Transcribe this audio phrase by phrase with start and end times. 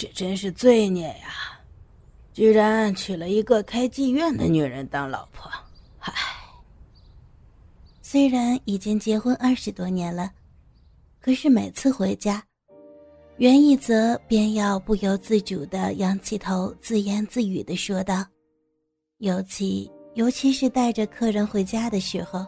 [0.00, 1.60] 这真是罪孽呀！
[2.32, 5.52] 居然娶了一个开妓院的女人当老婆，
[5.98, 6.10] 唉。
[8.00, 10.32] 虽然已经结婚二十多年了，
[11.20, 12.42] 可是每次回家，
[13.36, 18.24] 袁一泽便要不由自主的仰起头，自言自语的说道
[19.20, 22.46] ：“尤其尤其是带着客人回家的时候，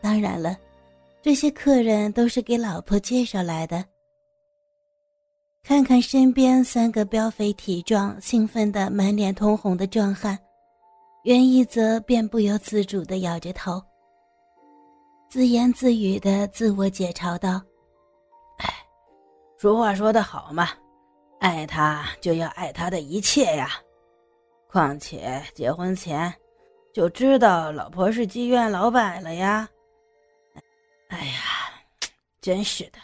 [0.00, 0.56] 当然了，
[1.20, 3.84] 这些客人都是给老婆介绍来的。”
[5.66, 10.38] 看看身边三个膘肥体壮、兴奋的满脸通红的壮汉，
[11.22, 13.82] 袁一泽便不由自主的摇着头，
[15.30, 17.62] 自言自语的自我解嘲道
[18.60, 18.74] ：“哎，
[19.58, 20.68] 俗话说得好嘛，
[21.40, 23.70] 爱他就要爱他的一切呀。
[24.68, 26.30] 况且结婚前
[26.92, 29.66] 就知道老婆是妓院老板了呀。
[31.08, 31.40] 哎呀，
[32.42, 32.98] 真是的。”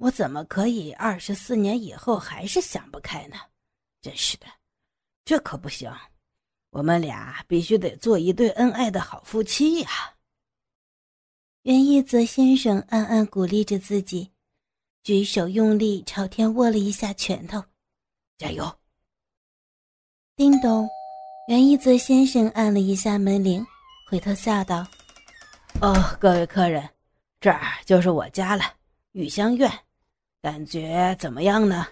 [0.00, 3.36] 我怎么可以二十四年以后还是想不开呢？
[4.00, 4.46] 真是的，
[5.26, 5.92] 这可不行！
[6.70, 9.90] 我们俩必须得做一对恩爱的好夫妻呀！
[11.64, 14.32] 袁一泽先生暗暗鼓励着自己，
[15.02, 17.62] 举手用力朝天握了一下拳头，
[18.38, 18.74] 加油！
[20.34, 20.88] 叮咚，
[21.48, 23.62] 袁一泽先生按了一下门铃，
[24.08, 24.86] 回头笑道
[25.82, 26.88] ：“哦，各位客人，
[27.38, 28.64] 这儿就是我家了，
[29.12, 29.70] 玉香苑。”
[30.42, 31.86] 感觉怎么样呢？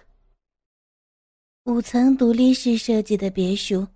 [1.65, 3.87] 五层独立式设计的别墅，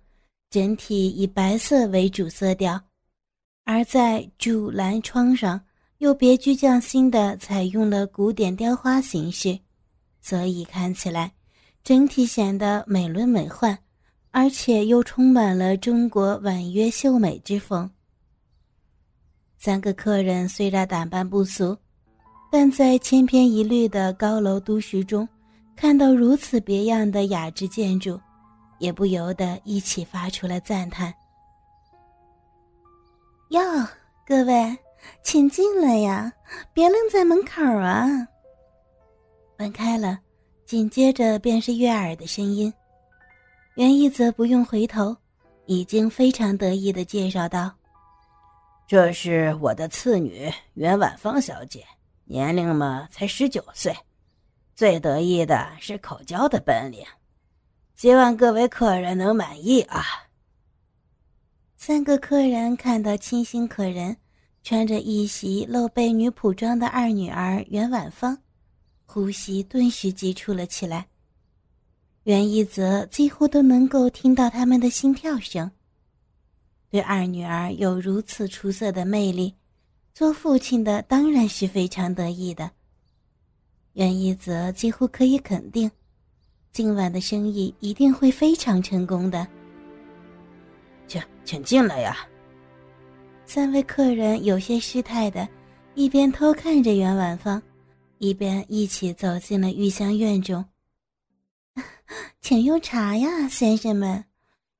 [0.48, 2.80] 整体以白色为主色调，
[3.64, 5.60] 而在主栏窗上
[5.98, 9.58] 又别具匠心的采用了古典雕花形式，
[10.20, 11.34] 所以看起来
[11.82, 13.76] 整体显得美轮美奂，
[14.30, 17.90] 而且又充满了中国婉约秀美之风。
[19.58, 21.76] 三个客人虽然打扮不俗。
[22.56, 25.28] 但在千篇一律的高楼都市中，
[25.74, 28.16] 看到如此别样的雅致建筑，
[28.78, 31.12] 也不由得一起发出了赞叹。
[33.48, 33.60] 哟，
[34.24, 34.78] 各位，
[35.24, 36.32] 请进来呀，
[36.72, 38.06] 别愣在门口啊！
[39.58, 40.20] 门开了，
[40.64, 42.72] 紧接着便是悦耳的声音。
[43.74, 45.16] 袁一则不用回头，
[45.66, 47.72] 已经非常得意的介绍道
[48.86, 51.84] ：“这是我的次女袁婉芳小姐。”
[52.26, 53.94] 年龄嘛，才十九岁，
[54.74, 57.04] 最得意的是口交的本领，
[57.94, 60.02] 希望各位客人能满意啊。
[61.76, 64.16] 三个客人看到清新可人、
[64.62, 68.38] 穿着一袭露背女仆装的二女儿袁婉芳，
[69.04, 71.06] 呼吸顿时急促了起来。
[72.22, 75.70] 袁一泽几乎都能够听到他们的心跳声。
[76.88, 79.54] 对二女儿有如此出色的魅力。
[80.14, 82.70] 做父亲的当然是非常得意的。
[83.94, 85.90] 袁一泽几乎可以肯定，
[86.70, 89.44] 今晚的生意一定会非常成功的。
[91.08, 92.16] 请，请进来呀！
[93.44, 95.48] 三位客人有些失态的，
[95.94, 97.60] 一边偷看着袁婉芳，
[98.18, 100.64] 一边一起走进了玉香院中。
[102.40, 104.24] 请用茶呀，先生们，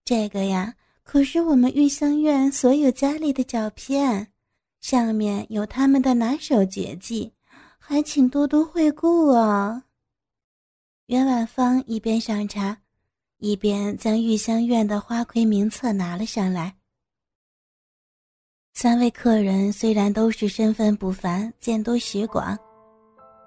[0.05, 4.29] 这个呀可是我们玉香院所有家里的脚片。
[4.85, 7.33] 上面有他们的拿手绝技，
[7.79, 9.83] 还请多多惠顾哦。
[11.07, 12.77] 袁婉芳一边上茶，
[13.39, 16.77] 一边将玉香院的花魁名册拿了上来。
[18.75, 22.55] 三位客人虽然都是身份不凡、见多识广，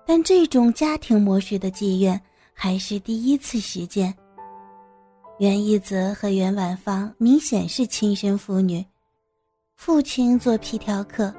[0.08, 2.20] 但这种家庭模式的妓院
[2.52, 4.12] 还是第一次实践。
[5.38, 8.84] 袁一泽和袁婉芳明显是亲生父女。
[9.78, 11.34] 父亲做皮条客，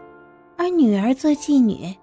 [0.56, 1.94] 而女儿做妓女，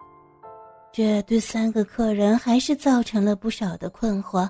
[0.92, 4.48] 这对三个客人还是造成了不少的困惑。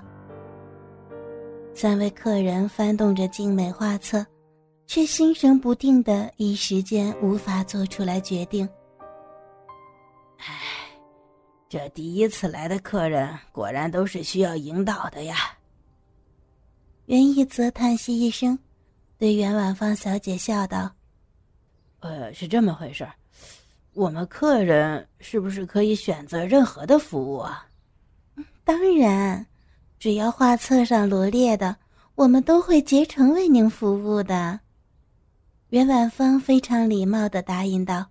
[1.72, 4.26] 三位客人翻动着精美画册，
[4.86, 8.68] 却心神不定的，一时间无法做出来决定。
[10.38, 10.54] 唉，
[11.68, 15.36] 这第一次来的客人果然都是需要引导的呀。
[17.06, 18.58] 袁一泽叹息一声，
[19.16, 20.90] 对袁婉芳小姐笑道。
[22.00, 23.12] 呃，是这么回事儿，
[23.94, 27.66] 我们客人是不是可以选择任何的服务啊？
[28.64, 29.46] 当然，
[29.98, 31.76] 只要画册上罗列的，
[32.14, 34.60] 我们都会竭诚为您服务的。
[35.70, 38.06] 袁婉芳非常礼貌的答应道：“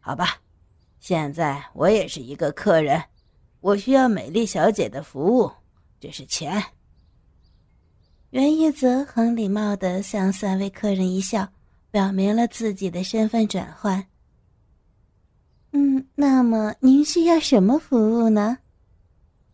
[0.00, 0.36] 好吧，
[0.98, 3.02] 现在我也是一个客人，
[3.60, 5.50] 我需要美丽小姐的服务，
[5.98, 6.62] 这是钱。”
[8.30, 11.48] 袁一泽很礼貌的向三位客人一笑。
[11.90, 14.06] 表明了自己的身份转换。
[15.72, 18.58] 嗯，那么您需要什么服务呢？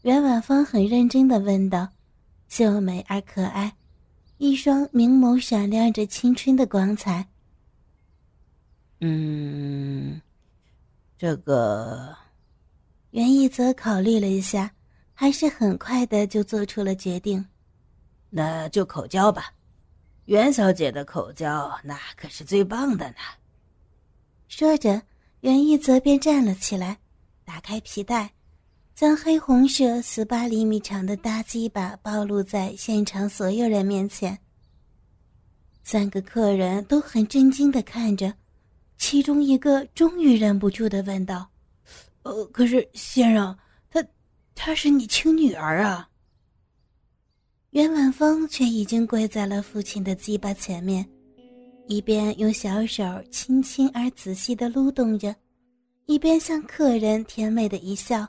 [0.02, 1.88] 袁婉芳很认真的问道，
[2.48, 3.76] 秀美而可爱，
[4.38, 7.26] 一双明眸闪亮着青春的光彩。
[9.00, 10.20] 嗯，
[11.18, 12.16] 这个，
[13.10, 14.72] 袁一泽考虑了一下，
[15.12, 17.44] 还是很快的就做出了决定。
[18.30, 19.52] 那就口交吧，
[20.26, 23.16] 袁小姐的口交那可是最棒的呢。
[24.48, 25.02] 说着，
[25.40, 26.98] 袁一泽便站了起来，
[27.44, 28.32] 打开皮带，
[28.94, 34.36] 将黑红色十八厘米长的大鸡巴暴露在现场所有人面前。
[35.84, 38.34] 三个客人都很震惊的看着。
[38.98, 41.48] 其中一个终于忍不住的问道
[42.24, 43.56] ：“呃，可是先生，
[43.90, 44.02] 她，
[44.54, 46.08] 她是你亲女儿啊。”
[47.76, 51.06] 袁晚风却已经跪在了父亲的鸡巴前面，
[51.86, 55.36] 一边用小手轻轻而仔细的撸动着，
[56.06, 58.26] 一边向客人甜美的一笑。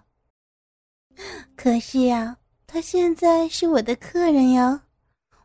[1.56, 2.36] 可是呀，
[2.68, 4.84] 他现在是我的客人呀，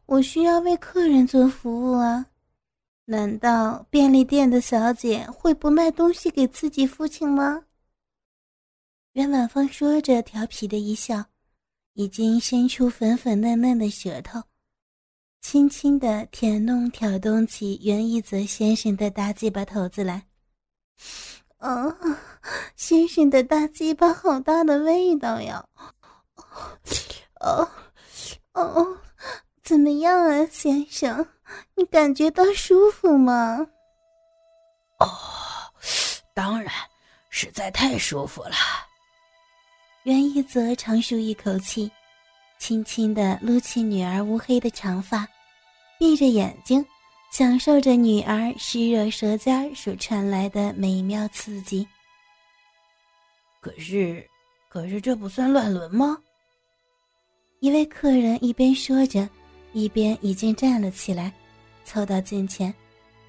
[0.06, 2.26] 我需要为客人做服务啊。
[3.04, 7.62] 难道便利店的小姐会不卖东西给自己父亲吗？
[9.12, 11.24] 袁婉芳说着，调皮的一笑，
[11.94, 14.42] 已经伸出粉粉嫩嫩的舌头，
[15.40, 20.26] 轻轻的舔弄、挑动起袁一泽先生的大鸡巴头子来。
[21.58, 21.96] 啊，
[22.76, 25.64] 先生的大鸡巴好大的味道呀！
[27.40, 27.68] 哦，
[28.54, 28.98] 哦，
[29.62, 31.26] 怎么样啊，先生？
[31.74, 33.66] 你感觉到舒服吗？
[34.98, 35.06] 哦，
[36.34, 36.72] 当然，
[37.28, 38.54] 实在太舒服了。
[40.04, 41.88] 袁一泽长舒一口气，
[42.58, 45.24] 轻轻的撸起女儿乌黑的长发，
[45.96, 46.84] 闭着眼睛，
[47.30, 51.86] 享受着女儿湿热舌尖所传来的美妙刺激。
[53.60, 54.28] 可是，
[54.68, 56.18] 可是这不算乱伦吗？
[57.60, 59.28] 一位客人一边说着，
[59.72, 61.32] 一边已经站了起来。
[61.84, 62.74] 凑到近前，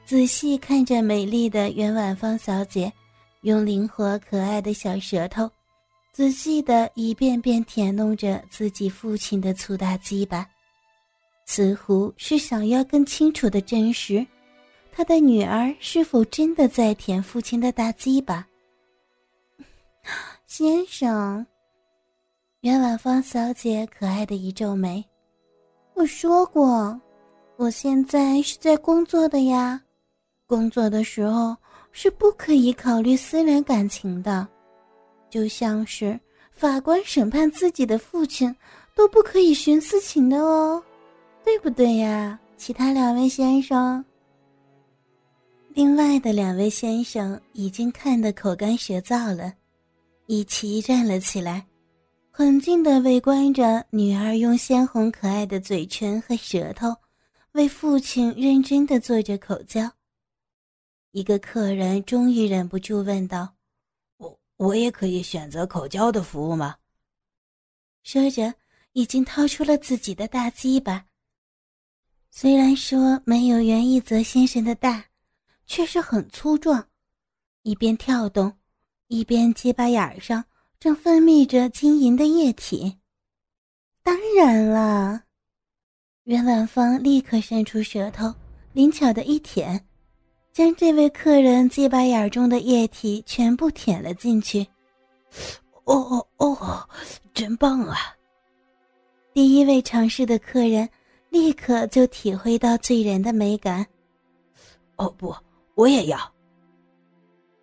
[0.05, 2.91] 仔细看着美丽的袁婉芳小姐，
[3.41, 5.47] 用灵活可爱的小舌头，
[6.13, 10.47] 仔细的一遍遍舔弄着自己父亲的粗大鸡巴，
[11.47, 14.23] 似乎是想要更清楚的证实，
[14.91, 18.47] 他的女儿是否真的在舔父亲的大鸡巴。
[20.45, 21.43] 先生，
[22.61, 25.03] 袁婉芳小姐可爱的一皱眉，
[25.95, 27.01] 我说过。
[27.55, 29.81] 我现在是在工作的呀，
[30.45, 31.55] 工作的时候
[31.91, 34.47] 是不可以考虑私人感情的，
[35.33, 36.19] 就像是
[36.51, 38.55] 法官审判自己的父亲
[38.93, 40.79] 都不可以徇私情的哦，
[41.43, 42.39] 对不对呀？
[42.55, 44.05] 其他两位先生，
[45.69, 49.51] 另外的两位先生已经看得口干舌燥了，
[50.27, 51.65] 一齐站了起来，
[52.29, 56.95] 很近的围观着女儿用鲜红可爱的嘴唇和舌头。
[57.53, 59.91] 为父亲认真的做着口交，
[61.11, 63.51] 一个客人终于忍不住问道
[64.63, 66.77] ：“我也可以选择口交的服务吗？”
[68.03, 68.53] 说着，
[68.93, 71.05] 已经掏出了自己的大鸡巴。
[72.31, 75.05] 虽然说没有袁一泽先生的大，
[75.65, 76.87] 却是很粗壮。
[77.63, 78.57] 一边跳动，
[79.07, 80.43] 一边鸡巴眼上
[80.79, 82.99] 正分泌着晶莹的液体。
[84.01, 85.23] 当然了。
[86.23, 88.33] 袁婉芳立刻伸出舌头，
[88.71, 89.87] 灵巧的一舔，
[90.53, 94.65] 将这位客人鸡巴眼中的液体全部舔了进去。
[95.85, 96.87] 哦哦哦，
[97.33, 97.97] 真棒啊！
[99.33, 100.87] 第一位尝试的客人
[101.31, 103.83] 立刻就体会到醉人的美感。
[104.97, 105.35] 哦不，
[105.73, 106.19] 我也要。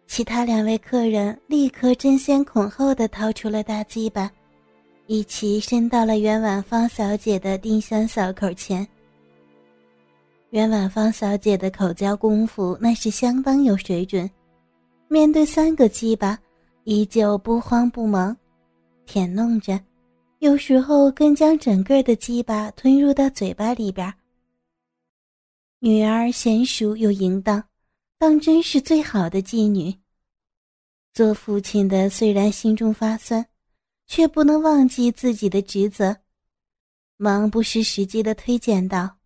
[0.08, 4.28] 其他两位客人立刻争先恐后的掏出了大鸡巴。
[5.06, 8.86] 一起伸到了袁婉芳小姐的丁香小口前。
[10.50, 14.28] 袁婉芳小姐的口交功夫那是相当有水准，
[15.08, 16.38] 面对三个鸡巴，
[16.84, 18.36] 依旧不慌不忙，
[19.06, 19.80] 舔弄着，
[20.40, 24.12] 有时候更将整个的鸡巴吞入到嘴巴里边。
[25.78, 27.62] 女儿娴熟又淫荡，
[28.18, 29.94] 当真是最好的妓女。
[31.12, 33.46] 做父亲的虽然心中发酸。
[34.12, 36.16] 却不能忘记自己的职责，
[37.16, 39.18] 忙不失时机的推荐道：“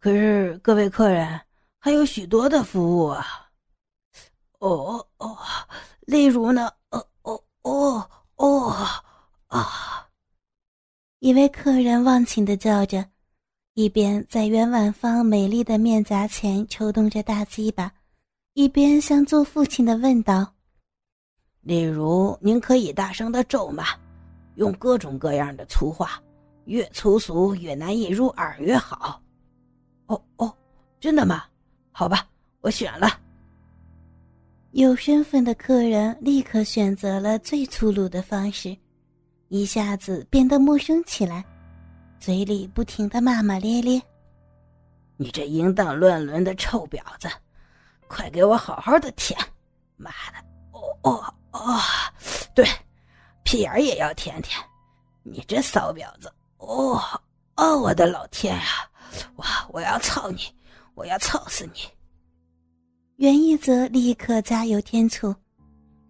[0.00, 1.38] 可是各位客人
[1.78, 3.26] 还有许多的服务啊！
[4.58, 5.36] 哦哦，
[6.00, 6.70] 例如呢？
[6.88, 8.74] 哦哦哦哦
[9.48, 10.08] 啊！”
[11.20, 13.04] 一位客人忘情的叫着，
[13.74, 17.92] 一边在袁婉芳美丽的面颊前抽动着大鸡巴，
[18.54, 20.54] 一边向做父亲的问道。
[21.60, 23.84] 例如，您可以大声的咒骂，
[24.54, 26.18] 用各种各样的粗话，
[26.64, 29.20] 越粗俗越难以入耳越好。
[30.10, 30.52] 哦哦，
[30.98, 31.44] 真的吗？
[31.92, 32.26] 好吧，
[32.62, 33.08] 我选了。
[34.72, 38.76] 有身份的客人立刻选择了最粗鲁的方式，
[39.48, 41.44] 一下子变得陌生起来，
[42.18, 44.02] 嘴里不停的骂骂咧咧
[45.16, 47.28] ：“你这淫荡乱伦的臭婊子，
[48.08, 49.38] 快给我好好的舔！
[49.96, 50.38] 妈的，
[50.72, 51.80] 哦哦哦，
[52.52, 52.66] 对，
[53.44, 54.58] 屁眼也要舔舔！
[55.22, 57.00] 你这骚婊子，哦
[57.54, 58.62] 哦，我的老天呀！
[58.89, 58.89] 哇，
[59.70, 60.40] 我要操你，
[60.94, 61.80] 我要操死你！”
[63.16, 65.34] 袁一泽立刻加油添醋：“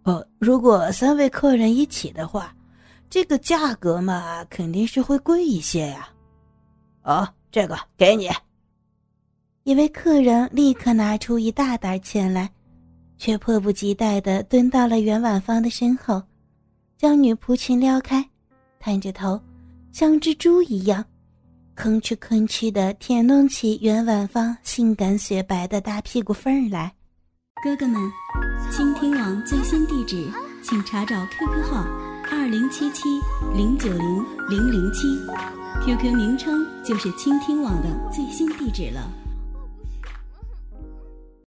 [0.04, 2.54] 哦，如果三位客人一起的话，
[3.08, 6.08] 这个价格嘛，肯定是会贵一些呀。
[7.02, 8.28] 哦，这个给你。”
[9.64, 12.50] 一位客人立刻拿出一大袋钱来，
[13.18, 16.22] 却迫不及待的蹲到了袁婉芳的身后，
[16.96, 18.26] 将女仆裙撩开，
[18.78, 19.40] 探着头，
[19.92, 21.04] 像只猪一样，
[21.80, 26.92] 吭哧吭哧的舔弄起袁婉芳性感雪白的大屁股缝儿来。
[27.64, 27.98] 哥哥们，
[28.70, 30.30] 倾听网最新地址，
[30.62, 31.86] 请查找 QQ 号
[32.30, 33.08] 二零七七
[33.56, 35.08] 零九零零零七
[35.82, 39.10] ，QQ 名称就是倾听网的最新地址了。